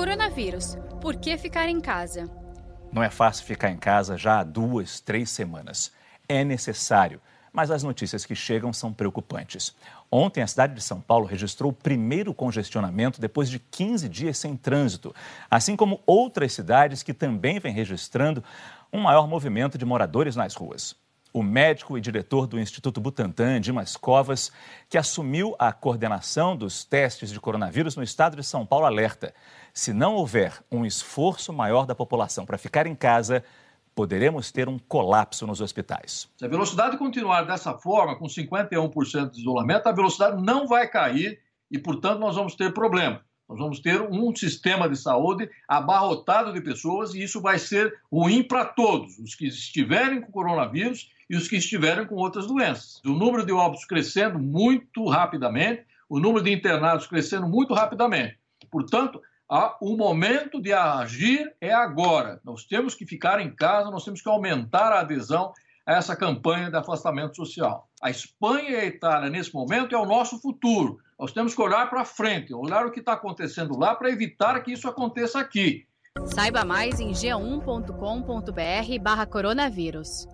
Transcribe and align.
Coronavírus. 0.00 0.78
Por 0.98 1.16
que 1.16 1.36
ficar 1.36 1.68
em 1.68 1.78
casa? 1.78 2.24
Não 2.90 3.02
é 3.02 3.10
fácil 3.10 3.44
ficar 3.44 3.70
em 3.70 3.76
casa 3.76 4.16
já 4.16 4.40
há 4.40 4.42
duas, 4.42 4.98
três 4.98 5.28
semanas. 5.28 5.92
É 6.26 6.42
necessário, 6.42 7.20
mas 7.52 7.70
as 7.70 7.82
notícias 7.82 8.24
que 8.24 8.34
chegam 8.34 8.72
são 8.72 8.94
preocupantes. 8.94 9.76
Ontem, 10.10 10.40
a 10.40 10.46
cidade 10.46 10.72
de 10.72 10.80
São 10.80 11.02
Paulo 11.02 11.26
registrou 11.26 11.70
o 11.70 11.74
primeiro 11.74 12.32
congestionamento 12.32 13.20
depois 13.20 13.50
de 13.50 13.58
15 13.58 14.08
dias 14.08 14.38
sem 14.38 14.56
trânsito, 14.56 15.14
assim 15.50 15.76
como 15.76 16.00
outras 16.06 16.54
cidades 16.54 17.02
que 17.02 17.12
também 17.12 17.58
vêm 17.58 17.74
registrando 17.74 18.42
um 18.90 19.02
maior 19.02 19.28
movimento 19.28 19.76
de 19.76 19.84
moradores 19.84 20.34
nas 20.34 20.54
ruas. 20.54 20.96
O 21.32 21.42
médico 21.42 21.96
e 21.96 22.00
diretor 22.00 22.46
do 22.46 22.58
Instituto 22.58 23.00
Butantan, 23.00 23.60
Dimas 23.60 23.96
Covas, 23.96 24.50
que 24.88 24.98
assumiu 24.98 25.54
a 25.58 25.72
coordenação 25.72 26.56
dos 26.56 26.84
testes 26.84 27.30
de 27.30 27.38
coronavírus 27.38 27.94
no 27.94 28.02
estado 28.02 28.36
de 28.36 28.42
São 28.42 28.66
Paulo, 28.66 28.86
alerta: 28.86 29.32
se 29.72 29.92
não 29.92 30.14
houver 30.14 30.52
um 30.70 30.84
esforço 30.84 31.52
maior 31.52 31.86
da 31.86 31.94
população 31.94 32.44
para 32.44 32.58
ficar 32.58 32.86
em 32.86 32.94
casa, 32.94 33.44
poderemos 33.94 34.50
ter 34.50 34.68
um 34.68 34.78
colapso 34.78 35.46
nos 35.46 35.60
hospitais. 35.60 36.28
Se 36.36 36.44
a 36.44 36.48
velocidade 36.48 36.96
continuar 36.96 37.42
dessa 37.42 37.74
forma, 37.74 38.16
com 38.16 38.26
51% 38.26 39.30
de 39.30 39.40
isolamento, 39.40 39.88
a 39.88 39.92
velocidade 39.92 40.42
não 40.42 40.66
vai 40.66 40.88
cair 40.88 41.38
e, 41.70 41.78
portanto, 41.78 42.18
nós 42.18 42.34
vamos 42.34 42.54
ter 42.54 42.72
problema. 42.74 43.22
Nós 43.50 43.58
vamos 43.58 43.80
ter 43.80 44.00
um 44.00 44.34
sistema 44.34 44.88
de 44.88 44.96
saúde 44.96 45.50
abarrotado 45.66 46.52
de 46.52 46.60
pessoas 46.60 47.14
e 47.14 47.22
isso 47.24 47.40
vai 47.40 47.58
ser 47.58 47.98
ruim 48.10 48.44
para 48.44 48.64
todos, 48.64 49.18
os 49.18 49.34
que 49.34 49.48
estiverem 49.48 50.20
com 50.20 50.30
coronavírus 50.30 51.10
e 51.28 51.34
os 51.34 51.48
que 51.48 51.56
estiverem 51.56 52.06
com 52.06 52.14
outras 52.14 52.46
doenças. 52.46 53.00
O 53.04 53.10
número 53.10 53.44
de 53.44 53.50
óbitos 53.50 53.84
crescendo 53.84 54.38
muito 54.38 55.04
rapidamente, 55.08 55.84
o 56.08 56.20
número 56.20 56.44
de 56.44 56.52
internados 56.52 57.08
crescendo 57.08 57.48
muito 57.48 57.74
rapidamente. 57.74 58.38
Portanto, 58.70 59.20
o 59.80 59.96
momento 59.96 60.62
de 60.62 60.72
agir 60.72 61.52
é 61.60 61.72
agora. 61.72 62.40
Nós 62.44 62.64
temos 62.64 62.94
que 62.94 63.04
ficar 63.04 63.40
em 63.40 63.50
casa, 63.52 63.90
nós 63.90 64.04
temos 64.04 64.22
que 64.22 64.28
aumentar 64.28 64.92
a 64.92 65.00
adesão 65.00 65.52
a 65.84 65.94
essa 65.94 66.14
campanha 66.14 66.70
de 66.70 66.76
afastamento 66.76 67.34
social. 67.34 67.88
A 68.00 68.10
Espanha 68.10 68.70
e 68.70 68.76
a 68.76 68.84
Itália, 68.84 69.28
nesse 69.28 69.52
momento, 69.52 69.92
é 69.92 69.98
o 69.98 70.06
nosso 70.06 70.40
futuro. 70.40 71.00
Nós 71.20 71.32
temos 71.32 71.54
que 71.54 71.60
olhar 71.60 71.90
para 71.90 72.02
frente, 72.02 72.54
olhar 72.54 72.86
o 72.86 72.90
que 72.90 73.00
está 73.00 73.12
acontecendo 73.12 73.78
lá 73.78 73.94
para 73.94 74.08
evitar 74.08 74.58
que 74.62 74.72
isso 74.72 74.88
aconteça 74.88 75.38
aqui. 75.38 75.86
Saiba 76.24 76.64
mais 76.64 76.98
em 76.98 77.10
g1.com.br 77.10 79.02
barra 79.02 79.26
coronavírus. 79.26 80.26